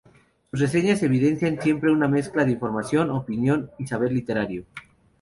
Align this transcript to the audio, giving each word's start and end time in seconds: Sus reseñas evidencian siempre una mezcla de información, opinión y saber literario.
Sus 0.49 0.59
reseñas 0.59 1.03
evidencian 1.03 1.61
siempre 1.61 1.91
una 1.91 2.07
mezcla 2.07 2.43
de 2.43 2.51
información, 2.53 3.11
opinión 3.11 3.69
y 3.77 3.85
saber 3.85 4.11
literario. 4.11 4.65